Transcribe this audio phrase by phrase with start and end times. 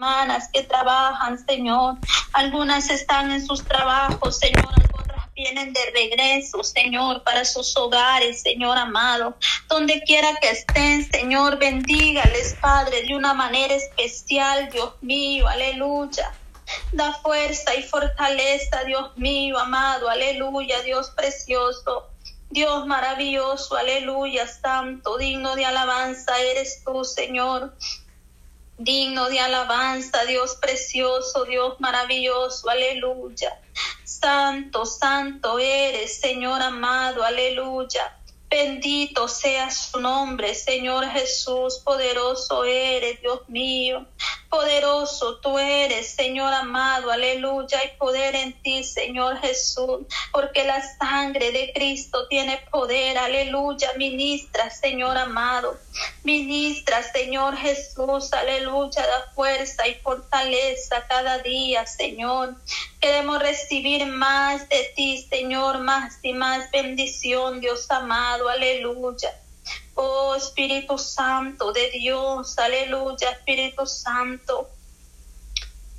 [0.00, 1.96] hermanas que trabajan, Señor.
[2.32, 4.72] Algunas están en sus trabajos, Señor.
[4.98, 9.36] Otras vienen de regreso, Señor, para sus hogares, Señor amado.
[9.68, 15.46] Donde quiera que estén, Señor, bendígales, Padre, de una manera especial, Dios mío.
[15.46, 16.32] Aleluya.
[16.92, 20.08] Da fuerza y fortaleza, Dios mío, amado.
[20.08, 22.06] Aleluya, Dios precioso.
[22.48, 27.72] Dios maravilloso, aleluya, santo, digno de alabanza eres tú, Señor
[28.80, 33.60] digno de alabanza, Dios precioso, Dios maravilloso, aleluya.
[34.04, 38.16] Santo, santo eres, Señor amado, aleluya.
[38.48, 44.06] Bendito sea su nombre, Señor Jesús, poderoso eres, Dios mío.
[44.50, 51.52] Poderoso tú eres, Señor amado, aleluya, hay poder en ti, Señor Jesús, porque la sangre
[51.52, 55.78] de Cristo tiene poder, aleluya, ministra, Señor amado,
[56.24, 62.56] ministra, Señor Jesús, aleluya, da fuerza y fortaleza cada día, Señor.
[63.00, 69.32] Queremos recibir más de ti, Señor, más y más bendición, Dios amado, aleluya.
[70.02, 74.70] Oh Espíritu Santo de Dios, aleluya, Espíritu Santo.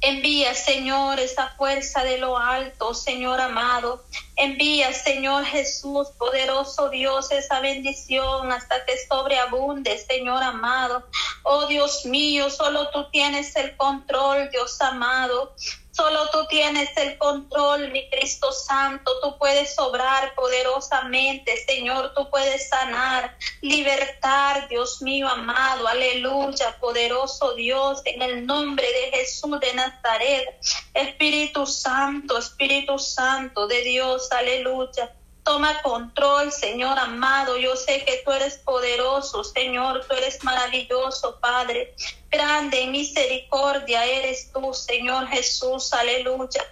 [0.02, 4.04] Envía, Señor, esa fuerza de lo alto, Señor amado.
[4.36, 11.04] Envía, Señor Jesús, poderoso Dios, esa bendición hasta que sobreabunde, Señor amado.
[11.44, 15.54] Oh Dios mío, solo tú tienes el control, Dios amado.
[15.92, 19.12] Solo tú tienes el control, mi Cristo Santo.
[19.22, 22.14] Tú puedes obrar poderosamente, Señor.
[22.16, 25.88] Tú puedes sanar, libertar, Dios mío amado.
[25.88, 30.48] Aleluya, poderoso Dios, en el nombre de Jesús de Nazaret.
[30.94, 35.14] Espíritu Santo, Espíritu Santo de Dios, aleluya.
[35.52, 37.58] Toma control, Señor amado.
[37.58, 40.06] Yo sé que tú eres poderoso, Señor.
[40.08, 41.94] Tú eres maravilloso, Padre.
[42.30, 45.92] Grande en misericordia eres tú, Señor Jesús.
[45.92, 46.64] Aleluya.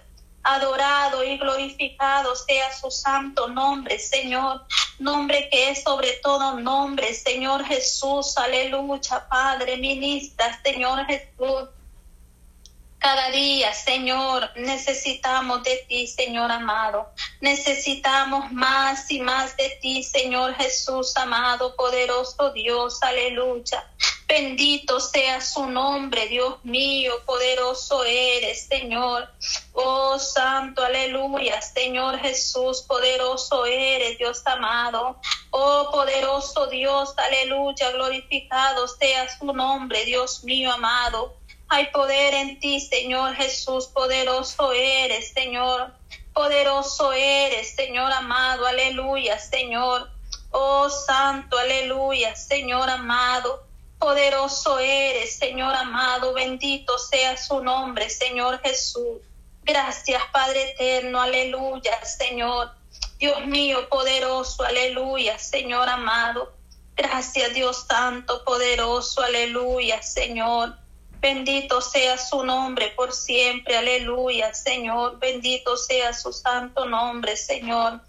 [0.44, 4.64] Adorado y glorificado sea su santo nombre, Señor.
[4.98, 8.34] Nombre que es sobre todo nombre, Señor Jesús.
[8.38, 9.76] Aleluya, Padre.
[9.76, 11.68] Ministra, Señor Jesús.
[13.00, 17.08] Cada día, Señor, necesitamos de ti, Señor amado.
[17.40, 23.02] Necesitamos más y más de ti, Señor Jesús amado, poderoso Dios.
[23.02, 23.86] Aleluya.
[24.28, 29.28] Bendito sea su nombre, Dios mío, poderoso eres, Señor.
[29.72, 35.18] Oh Santo, aleluya, Señor Jesús, poderoso eres, Dios amado.
[35.50, 41.39] Oh poderoso Dios, aleluya, glorificado sea su nombre, Dios mío amado.
[41.72, 45.92] Hay poder en ti, Señor Jesús, poderoso eres, Señor.
[46.34, 50.10] Poderoso eres, Señor amado, aleluya, Señor.
[50.50, 53.62] Oh Santo, aleluya, Señor amado.
[54.00, 59.18] Poderoso eres, Señor amado, bendito sea su nombre, Señor Jesús.
[59.62, 62.72] Gracias, Padre eterno, aleluya, Señor.
[63.20, 66.52] Dios mío, poderoso, aleluya, Señor amado.
[66.96, 70.74] Gracias, Dios Santo, poderoso, aleluya, Señor.
[71.20, 75.18] Bendito sea su nombre por siempre, aleluya, Señor.
[75.18, 78.00] Bendito sea su santo nombre, Señor.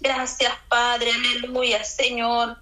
[0.00, 2.56] Gracias, Padre, aleluya, Señor.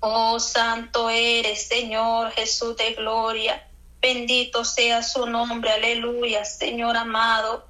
[0.00, 3.68] Oh, santo eres, Señor Jesús de gloria.
[4.00, 7.64] Bendito sea su nombre, aleluya, Señor amado.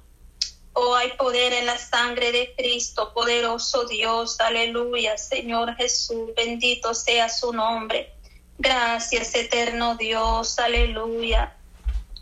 [0.73, 6.31] Oh, hay poder en la sangre de Cristo, poderoso Dios, aleluya, Señor Jesús.
[6.35, 8.11] Bendito sea su nombre.
[8.57, 11.55] Gracias, eterno Dios, aleluya.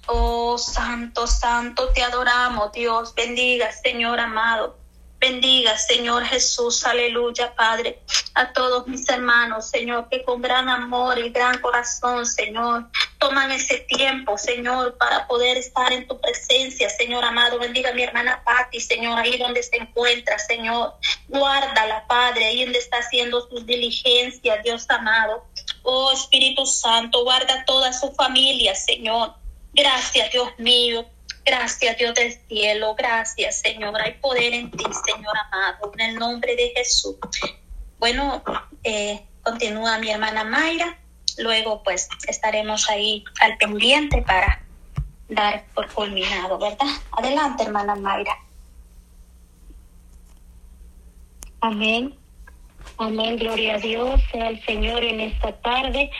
[0.07, 3.13] Oh, santo, santo, te adoramos, Dios.
[3.13, 4.81] Bendiga, Señor amado.
[5.21, 7.99] Bendiga, Señor Jesús, aleluya, Padre,
[8.33, 12.87] a todos mis hermanos, Señor, que con gran amor y gran corazón, Señor,
[13.19, 17.59] toman ese tiempo, Señor, para poder estar en tu presencia, Señor amado.
[17.59, 20.95] Bendiga a mi hermana Patti, Señor, ahí donde se encuentra, Señor.
[21.27, 25.45] Guárdala, Padre, ahí donde está haciendo sus diligencias, Dios amado.
[25.83, 29.33] Oh Espíritu Santo, guarda toda su familia, Señor.
[29.73, 31.05] Gracias, Dios mío.
[31.43, 32.95] Gracias, Dios del cielo.
[32.95, 33.99] Gracias, Señor.
[33.99, 35.91] Hay poder en ti, Señor amado.
[35.93, 37.15] En el nombre de Jesús.
[37.99, 38.43] Bueno,
[38.83, 40.97] eh, continúa mi hermana Mayra.
[41.37, 44.63] Luego, pues, estaremos ahí al pendiente para
[45.29, 46.87] dar por culminado, ¿verdad?
[47.11, 48.37] Adelante, hermana Mayra.
[51.61, 52.20] Amén.
[53.01, 56.11] Amén, gloria a Dios, sea el Señor en esta tarde.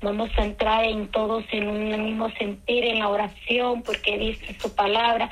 [0.00, 4.74] Vamos a entrar en todos en un mismo sentir en la oración, porque dice su
[4.74, 5.28] palabra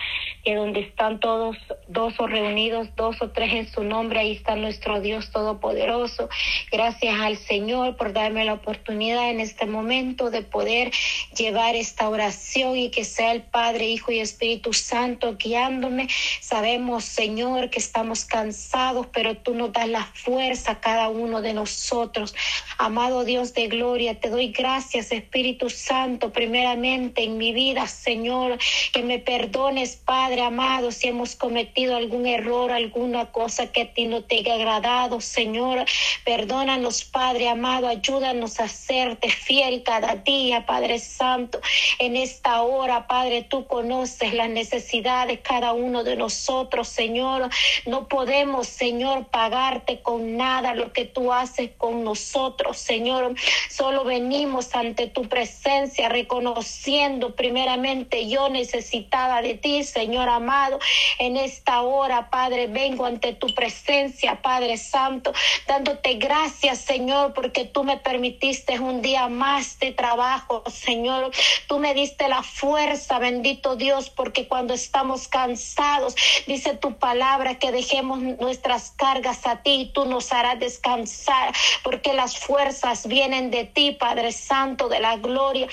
[0.54, 1.56] donde están todos
[1.88, 6.28] dos o reunidos, dos o tres en su nombre, ahí está nuestro Dios Todopoderoso.
[6.70, 10.90] Gracias al Señor por darme la oportunidad en este momento de poder
[11.36, 16.08] llevar esta oración y que sea el Padre, Hijo y Espíritu Santo guiándome.
[16.40, 21.54] Sabemos, Señor, que estamos cansados, pero tú nos das la fuerza a cada uno de
[21.54, 22.34] nosotros.
[22.78, 28.58] Amado Dios de gloria, te doy gracias, Espíritu Santo, primeramente en mi vida, Señor,
[28.92, 34.06] que me perdones, Padre amado, si hemos cometido algún error, alguna cosa que a ti
[34.06, 35.84] no te haya agradado, Señor.
[36.24, 41.60] Perdónanos, Padre amado, ayúdanos a serte fiel cada día, Padre Santo.
[41.98, 47.50] En esta hora, Padre, tú conoces las necesidades de cada uno de nosotros, Señor.
[47.86, 53.34] No podemos, Señor, pagarte con nada lo que tú haces con nosotros, Señor.
[53.70, 60.78] Solo venimos ante tu presencia reconociendo primeramente yo necesitada de ti, Señor amado.
[61.18, 65.32] En esta hora, Padre, vengo ante tu presencia, Padre Santo,
[65.66, 71.30] dándote gracias, Señor, porque tú me permitiste un día más de trabajo, Señor.
[71.66, 76.14] Tú me diste la fuerza, bendito Dios, porque cuando estamos cansados,
[76.46, 82.12] dice tu palabra que dejemos nuestras cargas a ti y tú nos harás descansar, porque
[82.12, 85.68] las fuerzas vienen de ti, Padre Santo de la gloria.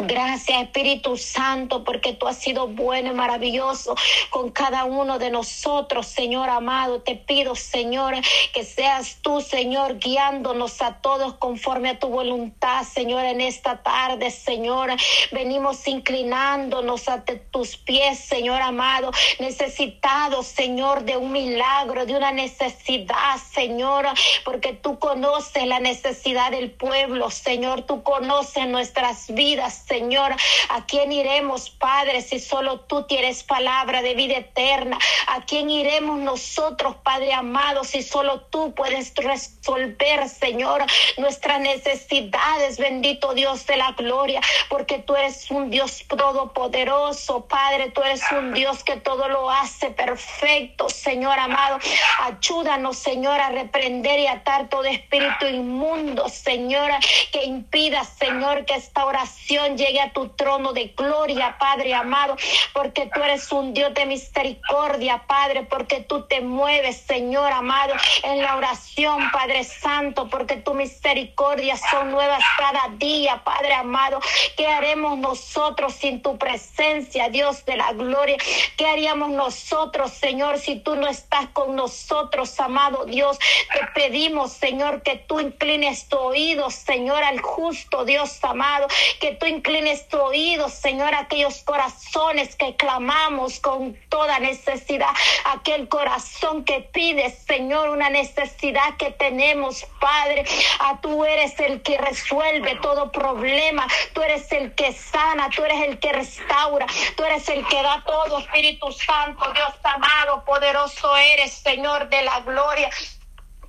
[0.00, 3.96] Gracias Espíritu Santo porque tú has sido bueno y maravilloso
[4.30, 7.00] con cada uno de nosotros, Señor amado.
[7.00, 8.14] Te pido, Señor,
[8.54, 14.30] que seas tú, Señor, guiándonos a todos conforme a tu voluntad, Señor, en esta tarde,
[14.30, 14.90] Señor.
[15.32, 19.10] Venimos inclinándonos ante tus pies, Señor amado,
[19.40, 24.06] necesitados, Señor, de un milagro, de una necesidad, Señor,
[24.44, 27.82] porque tú conoces la necesidad del pueblo, Señor.
[27.82, 30.36] Tú conoces nuestras vidas, Señor.
[30.68, 34.98] ¿A quién iremos, Padre, si solo tú tienes palabra de vida eterna?
[35.28, 40.84] ¿A quién iremos nosotros, Padre amado, si solo tú puedes resolver, Señor,
[41.16, 44.40] nuestras necesidades, bendito Dios de la gloria?
[44.68, 49.90] Porque tú eres un Dios todopoderoso, Padre, tú eres un Dios que todo lo hace
[49.90, 51.78] perfecto, Señor amado.
[52.20, 56.98] Ayúdanos, Señor, a reprender y atar todo espíritu inmundo, Señora,
[57.32, 62.36] que impida, Señor, que esta oración llegue a tu trono de gloria, Padre amado,
[62.74, 67.94] porque tú eres un Dios de misericordia, Padre, porque tú te mueves, Señor amado,
[68.24, 74.20] en la oración, Padre Santo, porque tu misericordia son nuevas cada día, Padre amado.
[74.56, 78.36] ¿Qué haremos nosotros sin tu presencia, Dios de la gloria?
[78.76, 83.38] ¿Qué haríamos nosotros, Señor, si tú no estás con nosotros, amado Dios?
[83.72, 88.88] Te pedimos, Señor, que tú inclines tu oído, Señor, al justo Dios amado,
[89.20, 95.10] que tú inclines inclines tu oído, Señor, aquellos corazones que clamamos con toda necesidad,
[95.44, 100.44] aquel corazón que pide, Señor, una necesidad que tenemos, Padre.
[100.80, 105.62] A ah, tú eres el que resuelve todo problema, tú eres el que sana, tú
[105.62, 111.14] eres el que restaura, tú eres el que da todo, Espíritu Santo, Dios amado, poderoso
[111.14, 112.88] eres, Señor de la gloria.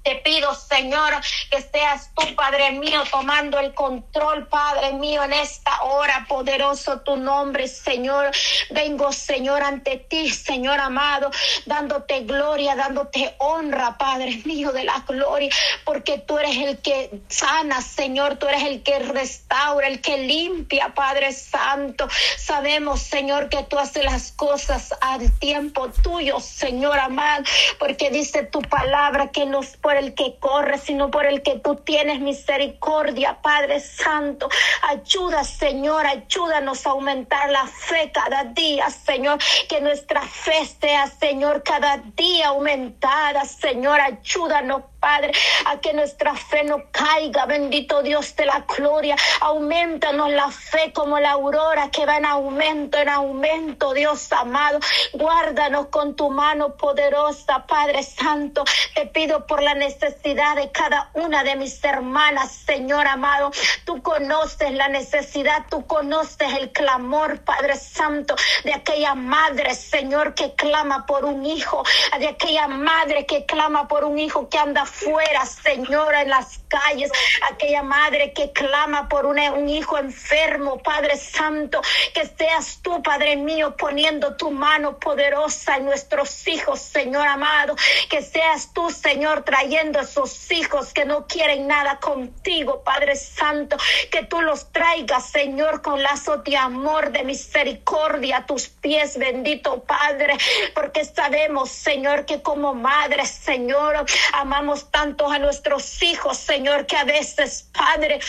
[0.04, 1.14] Te pido, Señor,
[1.52, 7.18] que seas tú, Padre mío, tomando el control, Padre mío, en esta hora, poderoso tu
[7.18, 8.32] nombre, Señor.
[8.70, 11.32] Vengo, Señor, ante ti, Señor amado,
[11.66, 15.50] dándote gloria, dándote honra, Padre mío, de la gloria,
[15.84, 20.94] porque tú eres el que sana, Señor, tú eres el que restaura, el que limpia,
[20.96, 22.08] Padre Santo.
[22.38, 27.44] Sabemos, Señor, que tú haces las cosas al tiempo tuyo, Señor amado,
[27.78, 31.78] porque dice tu palabra que nos por el que corre, sino por el que tú
[31.78, 34.48] tienes misericordia, Padre Santo.
[34.84, 39.40] Ayuda, Señor, ayúdanos a aumentar la fe cada día, Señor.
[39.68, 44.00] Que nuestra fe sea, Señor, cada día aumentada, Señor.
[44.00, 45.32] Ayúdanos, Padre,
[45.66, 49.16] a que nuestra fe no caiga, bendito Dios de la gloria.
[49.42, 54.80] Aumentanos la fe como la aurora que va en aumento, en aumento, Dios amado.
[55.14, 58.64] Guárdanos con tu mano poderosa, Padre Santo.
[58.94, 63.52] Te pido por la necesidad de cada una de mis hermanas, Señor amado.
[63.86, 70.54] Tú conoces la necesidad, tú conoces el clamor, Padre Santo, de aquella madre, Señor, que
[70.56, 71.84] clama por un hijo,
[72.20, 77.12] de aquella madre que clama por un hijo que anda afuera, Señora, en las calles,
[77.52, 81.82] aquella madre que clama por un hijo enfermo, Padre Santo,
[82.14, 87.76] que seas tú, Padre mío, poniendo tu mano poderosa en nuestros hijos, Señor amado,
[88.10, 93.78] que seas tú, Señor, trayendo a esos hijos que no quieren nada contigo, Padre Santo,
[94.12, 99.84] que tú los traigas, Señor, con lazo de amor, de misericordia a tus pies, bendito
[99.84, 100.38] Padre,
[100.74, 107.04] porque sabemos, Señor, que como madre, Señor, amamos tanto a nuestros hijos, Señor, que a
[107.04, 108.20] veces, Padre,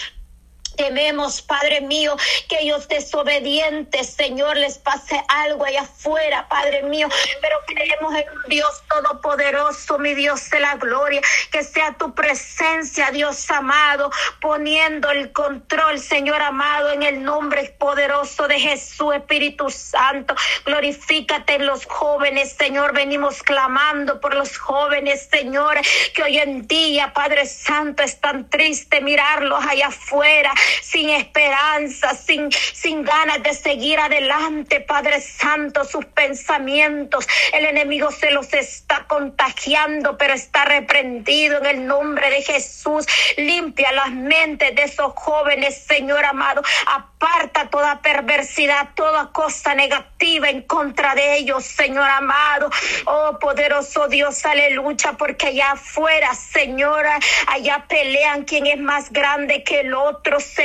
[0.81, 2.17] Tememos, Padre mío,
[2.49, 7.07] que ellos desobedientes, Señor, les pase algo allá afuera, Padre mío,
[7.43, 11.21] pero creemos en Dios Todopoderoso, mi Dios de la gloria,
[11.53, 14.11] que sea tu presencia, Dios amado,
[14.41, 20.35] poniendo el control, Señor amado, en el nombre poderoso de Jesús, Espíritu Santo.
[20.65, 25.77] Glorifícate en los jóvenes, Señor, venimos clamando por los jóvenes, Señor,
[26.15, 30.51] que hoy en día, Padre Santo, es tan triste mirarlos allá afuera
[30.83, 37.27] sin esperanza, sin, sin ganas de seguir adelante, Padre Santo, sus pensamientos.
[37.53, 43.07] El enemigo se los está contagiando, pero está reprendido en el nombre de Jesús.
[43.37, 46.63] Limpia las mentes de esos jóvenes, Señor amado.
[46.87, 52.71] Aparta toda perversidad, toda cosa negativa en contra de ellos, Señor amado.
[53.07, 59.81] Oh, poderoso Dios, aleluya, porque allá afuera, Señora, allá pelean quién es más grande que
[59.81, 60.60] el otro, Señor,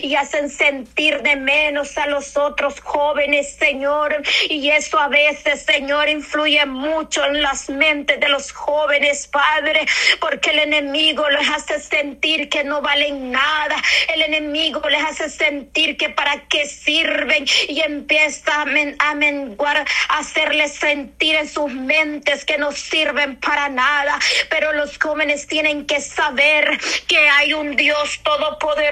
[0.00, 4.22] y hacen sentir de menos a los otros jóvenes, Señor.
[4.48, 9.84] Y eso a veces, Señor, influye mucho en las mentes de los jóvenes, Padre,
[10.18, 13.76] porque el enemigo les hace sentir que no valen nada.
[14.14, 20.72] El enemigo les hace sentir que para qué sirven y empieza a, menguar, a hacerles
[20.72, 24.18] sentir en sus mentes que no sirven para nada.
[24.48, 28.91] Pero los jóvenes tienen que saber que hay un Dios todopoderoso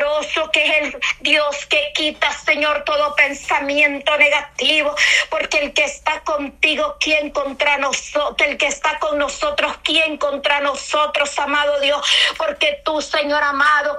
[0.53, 4.95] que es el Dios que quita, Señor, todo pensamiento negativo,
[5.29, 8.49] porque el que está contigo, ¿quién contra nosotros?
[8.49, 12.01] El que está con nosotros, ¿quién contra nosotros, amado Dios?
[12.37, 13.97] Porque tú, Señor amado,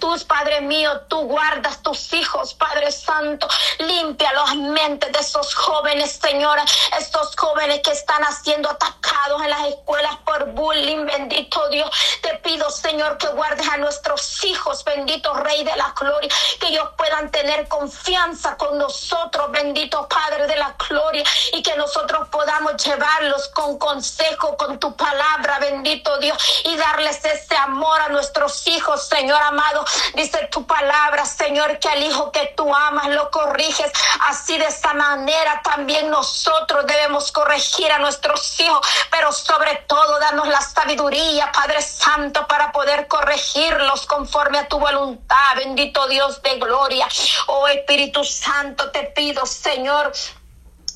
[0.00, 3.46] Tus, Padre mío, tú guardas tus hijos, Padre Santo.
[3.78, 6.64] Limpia las mentes de esos jóvenes, Señora.
[6.98, 11.90] Estos jóvenes que están siendo atacados en las escuelas por bullying, bendito Dios.
[12.22, 16.30] Te pido, Señor, que guardes a nuestros hijos, bendito Rey de la Gloria.
[16.58, 21.24] Que ellos puedan tener confianza con nosotros, bendito Padre de la Gloria.
[21.52, 26.38] Y que nosotros podamos llevarlos con consejo, con tu palabra, bendito Dios.
[26.64, 29.84] Y darles ese amor a nuestros hijos, Señor amado.
[30.14, 33.90] Dice tu palabra, Señor, que al hijo que tú amas lo corriges.
[34.28, 40.48] Así de esa manera también nosotros debemos corregir a nuestros hijos, pero sobre todo danos
[40.48, 45.56] la sabiduría, Padre Santo, para poder corregirlos conforme a tu voluntad.
[45.56, 47.08] Bendito Dios de gloria.
[47.46, 50.12] Oh Espíritu Santo, te pido, Señor,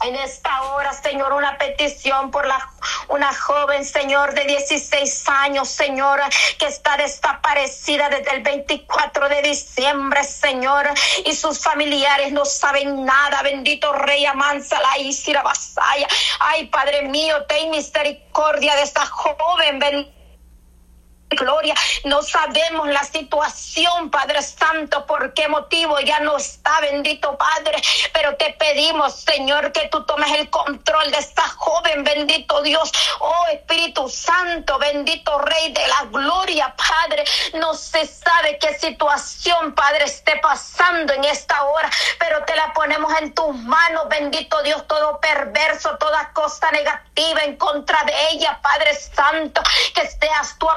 [0.05, 2.59] en esta hora, Señor, una petición por la,
[3.09, 6.21] una joven, Señor, de 16 años, Señor,
[6.59, 10.89] que está desaparecida desde el 24 de diciembre, Señor,
[11.25, 13.43] y sus familiares no saben nada.
[13.43, 16.09] Bendito Rey Amansala y Basaya.
[16.41, 19.79] Ay, Padre mío, ten misericordia de esta joven.
[19.79, 20.16] Bendito
[21.29, 25.99] Gloria, no sabemos la situación, Padre Santo, por qué motivo.
[25.99, 31.19] Ya no está, bendito Padre, pero te pedimos, Señor, que tú tomes el control de
[31.19, 38.07] esta joven, bendito Dios, oh Espíritu Santo, bendito Rey de la Gloria, Padre, no se
[38.07, 41.91] sabe qué situación, Padre, esté pasando en esta hora,
[42.21, 47.57] pero te la ponemos en tus manos, bendito Dios, todo perverso, toda cosa negativa en
[47.57, 49.61] contra de ella, Padre Santo,
[49.93, 50.69] que seas tú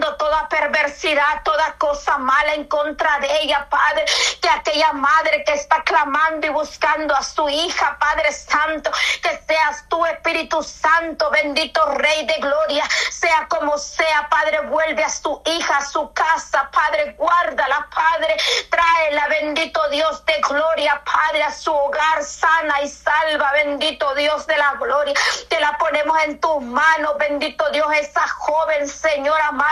[0.00, 4.04] toda perversidad, toda cosa mala en contra de ella, Padre.
[4.40, 8.90] Que aquella madre que está clamando y buscando a su hija, Padre Santo,
[9.22, 15.10] que seas tú, Espíritu Santo, bendito Rey de Gloria, sea como sea, Padre, vuelve a
[15.10, 18.36] su hija, a su casa, Padre, guárdala, Padre,
[18.70, 24.56] tráela, bendito Dios de gloria, Padre, a su hogar sana y salva, bendito Dios de
[24.56, 25.14] la gloria.
[25.48, 29.71] Te la ponemos en tus manos, bendito Dios, esa joven, Señor amado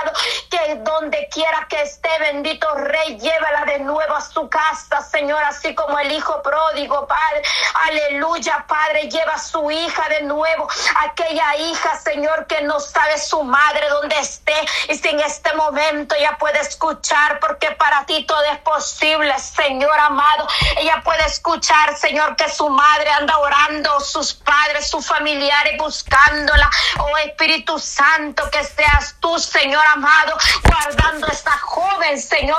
[0.50, 5.74] que donde quiera que esté, bendito Rey, llévala de nuevo a su casa, Señor, así
[5.74, 7.42] como el Hijo pródigo, Padre.
[7.86, 13.42] Aleluya, Padre, lleva a su hija de nuevo, aquella hija, Señor, que no sabe su
[13.42, 14.54] madre donde esté
[14.88, 19.98] y si en este momento ella puede escuchar, porque para ti todo es posible, Señor
[19.98, 20.46] amado.
[20.76, 26.70] Ella puede escuchar, Señor, que su madre anda orando, sus padres, sus familiares buscándola.
[26.98, 32.40] Oh Espíritu Santo, que seas tú, Señor amado, guardando a esta joven, Señor.